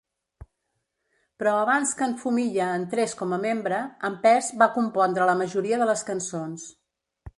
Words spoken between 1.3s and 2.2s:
Però abans que en